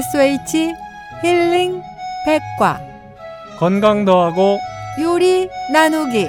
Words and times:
SOH 0.00 0.74
힐링 1.22 1.82
백과 2.24 2.80
건강 3.58 4.06
더하고 4.06 4.58
요리 4.98 5.50
나누기 5.70 6.26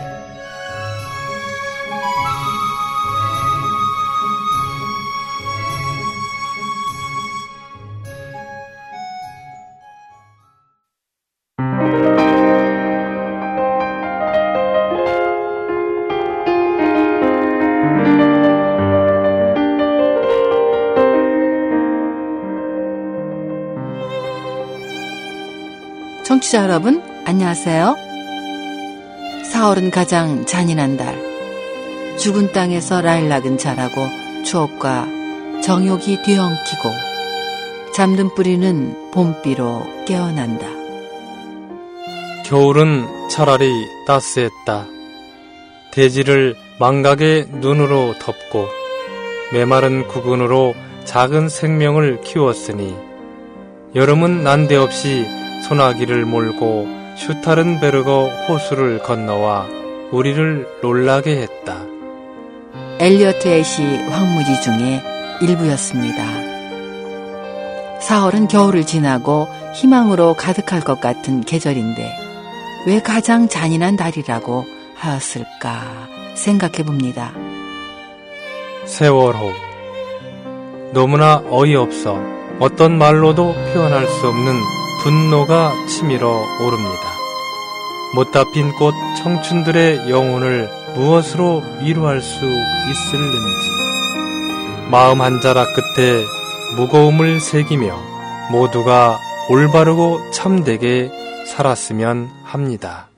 청취자 26.41 26.63
여러분, 26.63 27.03
안녕하세요. 27.25 27.95
4월은 29.53 29.91
가장 29.91 30.45
잔인한 30.45 30.97
달. 30.97 31.15
죽은 32.17 32.51
땅에서 32.51 33.01
라일락은 33.01 33.57
자라고 33.57 34.07
추억과 34.43 35.07
정욕이 35.63 36.23
뒤엉키고 36.23 36.89
잠든 37.93 38.33
뿌리는 38.33 39.11
봄비로 39.11 40.05
깨어난다. 40.05 40.67
겨울은 42.45 43.29
차라리 43.29 43.71
따스했다. 44.07 44.87
대지를 45.91 46.55
망각의 46.79 47.49
눈으로 47.51 48.15
덮고 48.19 48.67
메마른 49.53 50.07
구근으로 50.07 50.73
작은 51.05 51.49
생명을 51.49 52.21
키웠으니 52.21 52.95
여름은 53.93 54.43
난데없이 54.43 55.40
소나기를 55.67 56.25
몰고 56.25 56.87
슈타른베르거 57.17 58.29
호수를 58.47 58.99
건너와 58.99 59.67
우리를 60.11 60.67
놀라게 60.81 61.41
했다. 61.41 61.77
엘리어트 62.99 63.47
애시 63.47 63.83
황무지 63.83 64.61
중에 64.61 65.01
일부였습니다. 65.41 66.23
4월은 67.99 68.47
겨울을 68.47 68.85
지나고 68.85 69.47
희망으로 69.75 70.33
가득할 70.33 70.81
것 70.81 70.99
같은 70.99 71.41
계절인데 71.41 72.11
왜 72.87 73.01
가장 73.01 73.47
잔인한 73.47 73.95
달이라고 73.95 74.65
하였을까 74.95 75.81
생각해 76.35 76.83
봅니다. 76.83 77.31
세월 78.85 79.35
호. 79.35 79.51
너무나 80.93 81.43
어이없어 81.49 82.19
어떤 82.59 82.97
말로도 82.97 83.53
표현할 83.73 84.07
수 84.07 84.27
없는 84.27 84.80
분노가 85.03 85.73
치밀어 85.87 86.45
오릅니다. 86.61 87.17
못다 88.13 88.43
핀 88.51 88.71
꽃 88.73 88.93
청춘들의 89.17 90.09
영혼을 90.09 90.69
무엇으로 90.93 91.63
위로할 91.81 92.21
수 92.21 92.45
있을는지. 92.45 93.69
마음 94.91 95.21
한 95.21 95.41
자락 95.41 95.69
끝에 95.73 96.23
무거움을 96.75 97.39
새기며 97.39 97.97
모두가 98.51 99.17
올바르고 99.49 100.31
참되게 100.31 101.09
살았으면 101.47 102.29
합니다. 102.43 103.09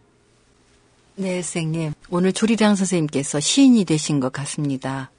네, 1.15 1.41
선생님. 1.41 1.93
오늘 2.09 2.31
조리랑 2.31 2.75
선생님께서 2.75 3.39
시인이 3.39 3.83
되신 3.85 4.19
것 4.19 4.31
같습니다. 4.31 5.11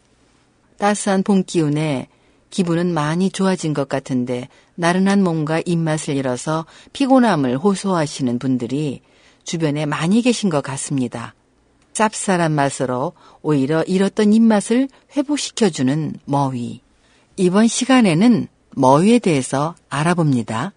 따스한 0.79 1.23
봄 1.25 1.45
기운에 1.45 2.09
기분은 2.55 2.95
많이 2.95 3.31
좋아진 3.31 3.75
것 3.75 3.89
같은데 3.89 4.49
나른한 4.77 5.25
몸과 5.25 5.61
입맛을 5.67 6.15
잃어서 6.15 6.67
피곤함을 6.93 7.57
호소하시는 7.57 8.39
분들이 8.39 9.03
주변에 9.43 9.87
많이 9.87 10.23
계신 10.23 10.51
것 10.51 10.63
같습니다. 10.63 11.35
쌉쌀한 11.95 12.53
맛으로 12.53 13.15
오히려 13.43 13.83
잃었던 13.83 14.33
입맛을 14.33 14.89
회복시켜주는 15.17 16.15
머위. 16.27 16.81
이번 17.37 17.67
시간에는 17.67 18.47
머위에 18.77 19.19
대해서 19.19 19.75
알아봅니다. 19.89 20.73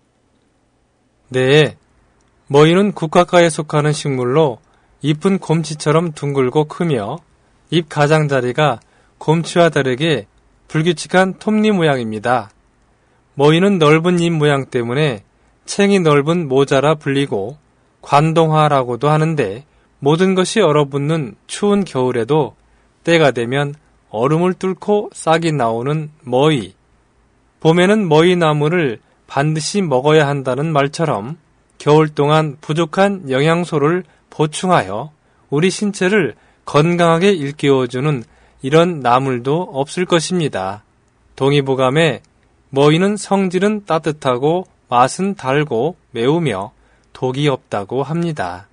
네. 1.30 1.78
머위는 2.48 2.94
국화과에 2.94 3.52
속하는 3.52 3.94
식물로 3.94 4.58
잎은 5.04 5.38
곰치처럼 5.38 6.14
둥글고 6.14 6.70
크며 6.70 7.20
잎 7.70 7.88
가장자리가 7.88 8.80
곰치와 9.20 9.70
다르게 9.70 10.26
불규칙한 10.67 11.39
톱니 11.39 11.72
모양입니다. 11.72 12.50
머위는 13.35 13.78
넓은 13.78 14.19
잎 14.19 14.31
모양 14.31 14.66
때문에 14.66 15.23
챙이 15.66 16.00
넓은 16.00 16.47
모자라 16.47 16.95
불리고 16.95 17.57
관동화라고도 18.01 19.09
하는데 19.09 19.66
모든 20.00 20.35
것이 20.35 20.61
얼어붙는 20.61 21.35
추운 21.47 21.83
겨울에도 21.83 22.55
때가 23.03 23.31
되면 23.31 23.75
얼음을 24.09 24.53
뚫고 24.53 25.11
싹이 25.13 25.51
나오는 25.51 26.09
머위. 26.22 26.73
봄에는 27.59 28.07
머위 28.07 28.35
나무를 28.35 28.99
반드시 29.28 29.81
먹어야 29.81 30.28
한다는 30.28 30.72
말처럼 30.72 31.38
겨울 31.78 32.09
동안 32.09 32.57
부족한 32.61 33.29
영양소를 33.29 34.03
보충하여 34.29 35.11
우리 35.49 35.69
신체를 35.69 36.35
건강하게 36.66 37.31
일깨워주는 37.31 38.23
이런 38.67 39.00
나물도 39.00 39.69
없을 39.72 40.05
것입니다. 40.05 40.83
동의보감에 41.38 42.22
머위는 42.69 43.16
성질은 43.16 43.85
따뜻하고 43.85 44.67
맛은 44.89 45.35
달고 45.35 45.95
매우며 46.11 46.72
독이 47.13 47.47
없다고 47.47 48.03
합니다. 48.03 48.67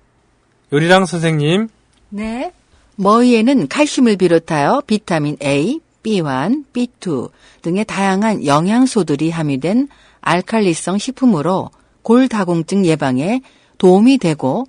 요리랑 0.73 1.05
선생님, 1.05 1.69
네. 2.09 2.51
머위에는 2.97 3.69
칼슘을 3.69 4.17
비롯하여 4.17 4.83
비타민 4.85 5.37
A, 5.41 5.79
B1, 6.03 6.65
B2 6.73 7.29
등의 7.61 7.85
다양한 7.85 8.45
영양소들이 8.45 9.29
함유된 9.29 9.87
알칼리성 10.19 10.97
식품으로 10.97 11.69
골다공증 12.01 12.85
예방에 12.85 13.39
도움이 13.77 14.17
되고 14.17 14.65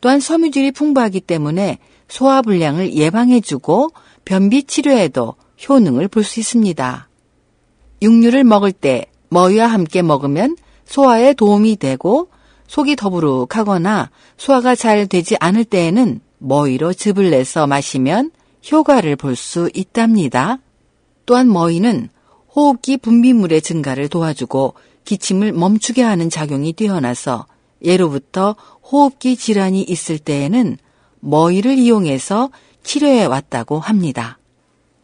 또한 0.00 0.20
섬유질이 0.20 0.72
풍부하기 0.72 1.20
때문에 1.20 1.80
소화불량을 2.08 2.94
예방해주고 2.94 3.90
변비 4.30 4.62
치료에도 4.62 5.34
효능을 5.68 6.06
볼 6.06 6.22
수 6.22 6.38
있습니다. 6.38 7.08
육류를 8.00 8.44
먹을 8.44 8.70
때 8.70 9.06
머위와 9.28 9.66
함께 9.66 10.02
먹으면 10.02 10.56
소화에 10.84 11.32
도움이 11.32 11.74
되고 11.78 12.28
속이 12.68 12.94
더부룩하거나 12.94 14.10
소화가 14.36 14.76
잘 14.76 15.08
되지 15.08 15.34
않을 15.40 15.64
때에는 15.64 16.20
머위로 16.38 16.92
즙을 16.92 17.30
내서 17.30 17.66
마시면 17.66 18.30
효과를 18.70 19.16
볼 19.16 19.34
수 19.34 19.68
있답니다. 19.74 20.60
또한 21.26 21.52
머위는 21.52 22.08
호흡기 22.54 22.98
분비물의 22.98 23.60
증가를 23.62 24.06
도와주고 24.06 24.74
기침을 25.06 25.50
멈추게 25.54 26.02
하는 26.02 26.30
작용이 26.30 26.72
뛰어나서 26.72 27.46
예로부터 27.82 28.54
호흡기 28.92 29.34
질환이 29.34 29.82
있을 29.82 30.20
때에는 30.20 30.78
머위를 31.18 31.78
이용해서 31.78 32.50
치료해 32.82 33.24
왔다고 33.24 33.78
합니다. 33.78 34.38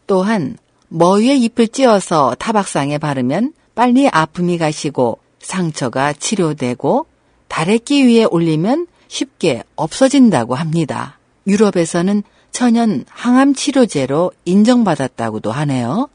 또한 0.06 0.56
머위의 0.88 1.42
잎을 1.42 1.68
찧어서 1.68 2.34
타박상에 2.38 2.98
바르면 2.98 3.52
빨리 3.74 4.08
아픔이 4.08 4.58
가시고 4.58 5.18
상처가 5.38 6.12
치료되고 6.12 7.06
다래끼 7.48 8.06
위에 8.06 8.24
올리면 8.24 8.86
쉽게 9.08 9.62
없어진다고 9.76 10.54
합니다. 10.54 11.18
유럽에서는 11.46 12.22
천연 12.50 13.04
항암 13.08 13.54
치료제로 13.54 14.32
인정받았다고도 14.44 15.52
하네요. 15.52 16.08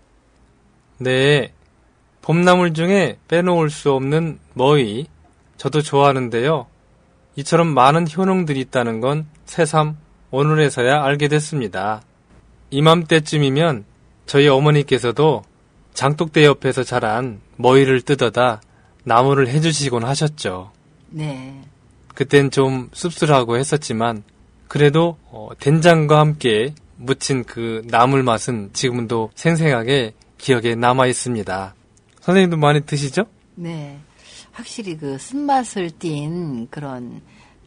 네. 0.97 1.53
봄나물 2.21 2.73
중에 2.73 3.17
빼놓을 3.27 3.69
수 3.69 3.91
없는 3.91 4.39
머위. 4.53 5.07
저도 5.57 5.81
좋아하는데요. 5.81 6.67
이처럼 7.35 7.67
많은 7.67 8.07
효능들이 8.15 8.59
있다는 8.59 9.01
건 9.01 9.27
새삼 9.45 9.97
오늘에서야 10.31 11.03
알게 11.03 11.27
됐습니다. 11.27 12.01
이맘때쯤이면 12.69 13.85
저희 14.25 14.47
어머니께서도 14.47 15.43
장독대 15.93 16.45
옆에서 16.45 16.83
자란 16.83 17.41
머위를 17.57 18.01
뜯어다 18.01 18.61
나무를 19.03 19.49
해주시곤 19.49 20.03
하셨죠. 20.05 20.71
네. 21.09 21.61
그땐 22.15 22.49
좀 22.49 22.89
씁쓸하고 22.93 23.57
했었지만 23.57 24.23
그래도 24.67 25.17
어, 25.25 25.49
된장과 25.59 26.19
함께 26.19 26.73
무친 26.95 27.43
그 27.43 27.81
나물 27.87 28.23
맛은 28.23 28.69
지금도 28.73 29.31
생생하게 29.35 30.13
기억에 30.37 30.75
남아 30.75 31.07
있습니다. 31.07 31.75
선생님도 32.21 32.57
많이 32.57 32.81
드시죠? 32.81 33.25
네. 33.55 33.99
확실히 34.51 34.97
그 34.97 35.17
쓴맛을 35.17 35.91
띤 35.99 36.67
그런 36.69 37.21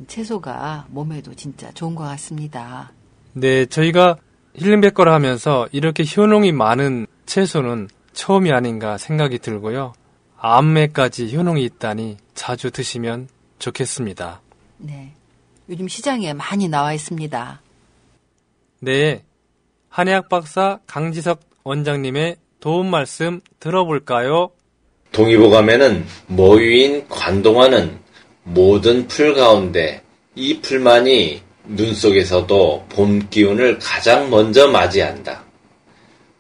채소가 0.07 0.87
몸에도 0.89 1.35
진짜 1.35 1.71
좋은 1.73 1.95
것 1.95 2.05
같습니다. 2.05 2.93
네, 3.33 3.67
저희가 3.67 4.17
힐링백과를 4.55 5.13
하면서 5.13 5.69
이렇게 5.73 6.05
효능이 6.05 6.53
많은 6.53 7.07
채소는 7.27 7.89
처음이 8.13 8.53
아닌가 8.53 8.99
생각이 8.99 9.39
들고요. 9.39 9.93
암매까지 10.39 11.35
효능이 11.35 11.65
있다니 11.65 12.17
자주 12.35 12.71
드시면 12.71 13.29
좋겠습니다. 13.59 14.41
네. 14.79 15.13
요즘 15.69 15.89
시장에 15.89 16.33
많이 16.33 16.69
나와 16.69 16.93
있습니다. 16.93 17.61
네. 18.81 19.25
한의학 19.89 20.29
박사 20.29 20.81
강지석 20.87 21.41
원장님의 21.65 22.37
도움 22.61 22.91
말씀 22.91 23.41
들어볼까요? 23.61 24.51
동의보 25.13 25.51
감에는 25.51 26.05
모유인 26.27 27.09
관동화는 27.09 28.04
모든 28.45 29.09
풀 29.09 29.35
가운데 29.35 30.03
이 30.35 30.61
풀만이 30.61 31.41
눈 31.67 31.95
속에서도 31.95 32.87
봄 32.91 33.29
기운을 33.31 33.79
가장 33.79 34.31
먼저 34.31 34.69
맞이한다. 34.69 35.45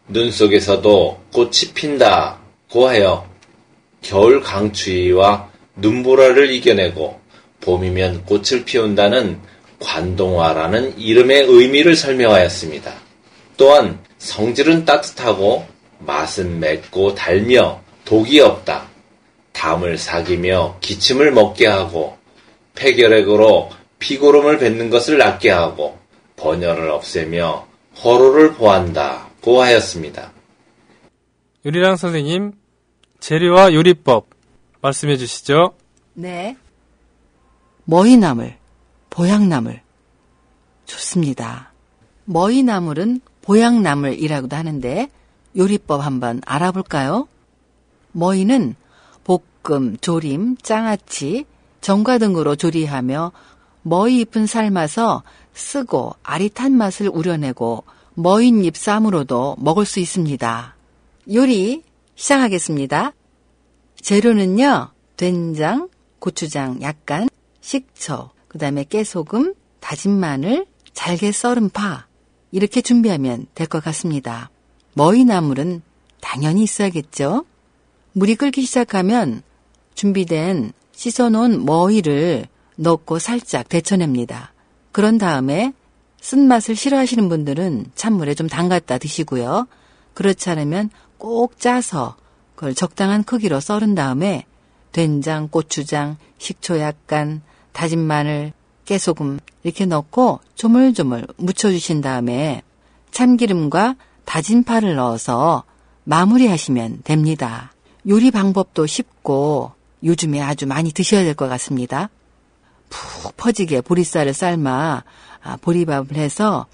눈 0.08 0.30
속에서도 0.30 1.20
꽃이 1.32 1.72
핀다 1.74 2.38
고 2.70 2.86
하여 2.88 3.26
겨울 4.02 4.42
강추위와 4.42 5.48
눈보라를 5.76 6.52
이겨내고 6.52 7.18
봄이면 7.62 8.26
꽃을 8.26 8.64
피운다는 8.66 9.40
관동화라는 9.80 10.98
이름의 10.98 11.44
의미를 11.44 11.96
설명하였습니다. 11.96 12.92
또한 13.56 13.98
성질은 14.18 14.84
따뜻하고 14.84 15.66
맛은 16.00 16.60
맵고 16.60 17.14
달며 17.14 17.80
독이 18.04 18.40
없다. 18.40 18.93
담을 19.64 19.96
사기며 19.96 20.76
기침을 20.82 21.32
먹게 21.32 21.66
하고 21.66 22.18
폐결핵으로 22.74 23.70
피고름을 23.98 24.58
뱉는 24.58 24.90
것을 24.90 25.16
낫게 25.16 25.48
하고 25.48 25.98
번열을 26.36 26.90
없애며 26.90 27.66
허로를 28.04 28.52
보한다고 28.52 29.62
하였습니다. 29.62 30.32
유리랑 31.64 31.96
선생님, 31.96 32.52
재료와 33.20 33.72
요리법 33.72 34.26
말씀해 34.82 35.16
주시죠. 35.16 35.72
네. 36.12 36.58
머위나물, 37.84 38.56
보양나물. 39.08 39.80
좋습니다. 40.84 41.72
머위나물은 42.26 43.22
보양나물이라고도 43.40 44.56
하는데 44.56 45.08
요리법 45.56 46.04
한번 46.04 46.42
알아볼까요? 46.44 47.28
머위는 48.12 48.76
볶음, 49.64 49.96
조림, 50.00 50.56
장아찌, 50.58 51.46
전과 51.80 52.18
등으로 52.18 52.54
조리하며 52.54 53.32
머위 53.82 54.20
잎은 54.20 54.46
삶아서 54.46 55.22
쓰고 55.54 56.14
아릿한 56.22 56.72
맛을 56.72 57.08
우려내고 57.08 57.84
머윗잎 58.14 58.76
쌈으로도 58.76 59.56
먹을 59.58 59.84
수 59.84 60.00
있습니다. 60.00 60.76
요리 61.32 61.82
시작하겠습니다. 62.14 63.12
재료는요, 64.00 64.90
된장, 65.16 65.88
고추장 66.18 66.80
약간, 66.82 67.28
식초, 67.60 68.30
그 68.48 68.58
다음에 68.58 68.84
깨소금, 68.84 69.54
다진 69.80 70.12
마늘, 70.12 70.66
잘게 70.92 71.32
썰은 71.32 71.70
파, 71.70 72.06
이렇게 72.52 72.82
준비하면 72.82 73.46
될 73.54 73.66
것 73.66 73.82
같습니다. 73.82 74.50
머위나물은 74.94 75.82
당연히 76.20 76.62
있어야겠죠? 76.62 77.44
물이 78.12 78.36
끓기 78.36 78.62
시작하면 78.62 79.42
준비된 79.94 80.72
씻어놓은 80.92 81.64
머위를 81.64 82.46
넣고 82.76 83.18
살짝 83.18 83.68
데쳐냅니다. 83.68 84.52
그런 84.92 85.18
다음에 85.18 85.72
쓴맛을 86.20 86.76
싫어하시는 86.76 87.28
분들은 87.28 87.86
찬물에 87.94 88.34
좀 88.34 88.48
담갔다 88.48 88.98
드시고요. 88.98 89.66
그렇지 90.14 90.50
않으면 90.50 90.90
꼭 91.18 91.58
짜서 91.58 92.16
그걸 92.54 92.74
적당한 92.74 93.24
크기로 93.24 93.60
썰은 93.60 93.94
다음에 93.94 94.46
된장, 94.92 95.48
고추장, 95.48 96.16
식초 96.38 96.78
약간, 96.78 97.42
다진 97.72 97.98
마늘, 97.98 98.52
깨소금 98.84 99.40
이렇게 99.64 99.86
넣고 99.86 100.40
조물조물 100.54 101.26
묻혀주신 101.36 102.00
다음에 102.00 102.62
참기름과 103.10 103.96
다진 104.24 104.62
파를 104.64 104.94
넣어서 104.94 105.64
마무리하시면 106.04 107.00
됩니다. 107.04 107.72
요리 108.08 108.30
방법도 108.30 108.86
쉽고 108.86 109.72
요즘에 110.04 110.40
아주 110.40 110.66
많이 110.66 110.92
드셔야 110.92 111.22
될 111.24 111.34
것 111.34 111.48
같습니다. 111.48 112.10
푹 112.90 113.36
퍼지게 113.36 113.80
보리쌀을 113.80 114.34
삶아 114.34 115.04
아, 115.42 115.56
보리밥을 115.60 116.16
해서 116.16 116.66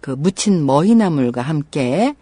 그 0.00 0.10
무친 0.10 0.64
머위나물과 0.66 1.42
함께 1.42 2.14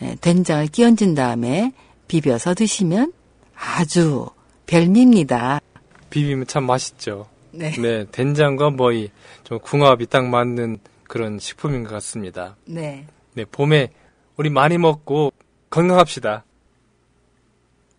에, 0.00 0.14
된장을 0.20 0.66
끼얹은 0.68 1.14
다음에 1.14 1.72
비벼서 2.08 2.54
드시면 2.54 3.12
아주 3.56 4.28
별미입니다. 4.66 5.60
비비면 6.10 6.46
참 6.46 6.64
맛있죠. 6.64 7.26
네. 7.50 7.70
네, 7.72 8.04
된장과 8.10 8.70
머위 8.70 9.10
좀 9.44 9.58
궁합이 9.58 10.06
딱 10.06 10.26
맞는 10.26 10.78
그런 11.04 11.38
식품인 11.38 11.84
것 11.84 11.90
같습니다. 11.90 12.56
네. 12.64 13.06
네, 13.34 13.44
봄에 13.44 13.90
우리 14.36 14.50
많이 14.50 14.78
먹고 14.78 15.32
건강합시다. 15.70 16.44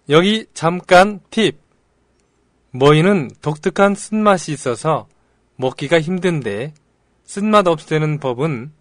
여기 0.10 0.46
잠깐 0.54 1.20
팁. 1.30 1.58
머위는 2.78 3.30
독특한 3.42 3.96
쓴맛이 3.96 4.52
있어서 4.52 5.08
먹기가 5.56 6.02
힘든데 6.02 6.74
쓴맛 7.24 7.68
없애는 7.68 8.20
법은 8.20 8.74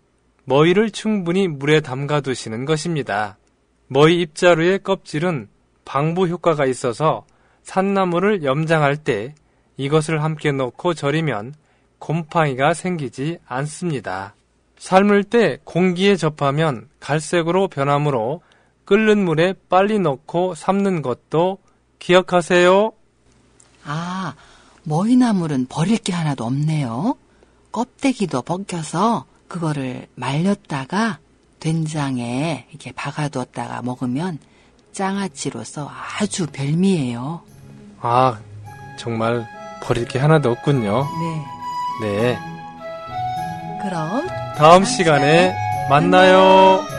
머위를 0.47 0.91
충분히 0.91 1.47
물에 1.47 1.81
담가 1.81 2.21
두시는 2.21 2.65
것입니다. 2.65 3.39
머위 3.87 4.21
입자루의 4.23 4.81
껍질은 4.81 5.49
방부 5.85 6.27
효과가 6.27 6.67
있어서 6.67 7.25
산나물을 7.63 8.43
염장할 8.43 8.97
때 8.97 9.33
이것을 9.77 10.25
함께 10.25 10.51
넣고 10.51 10.95
절이면 10.95 11.55
곰팡이가 12.01 12.75
생기지 12.75 13.39
않습니다. 13.47 14.35
삶을 14.77 15.23
때 15.23 15.59
공기에 15.63 16.17
접하면 16.17 16.89
갈색으로 16.99 17.69
변하므로 17.69 18.43
끓는 18.87 19.25
물에 19.25 19.55
빨리 19.69 20.01
넣고 20.01 20.57
삶는 20.57 21.01
것도 21.01 21.59
기억하세요. 22.01 22.93
아, 23.85 24.35
머위나물은 24.85 25.67
버릴 25.69 25.99
게 25.99 26.13
하나도 26.13 26.45
없네요. 26.45 27.17
껍데기도 27.73 28.43
벗겨서 28.43 29.25
그거를 29.49 30.07
말렸다가 30.15 31.19
된장에 31.61 32.67
이렇게 32.71 32.93
박아두었다가 32.93 33.83
먹으면 33.83 34.39
장아찌로서 34.93 35.91
아주 36.21 36.47
별미예요. 36.47 37.43
아, 38.01 38.39
정말 38.99 39.49
버릴 39.83 40.07
게 40.07 40.19
하나도 40.19 40.51
없군요. 40.51 41.05
네. 42.01 42.07
네. 42.07 42.39
그럼 43.83 44.27
다음 44.57 44.85
시간에 44.85 45.55
만나요. 45.89 46.94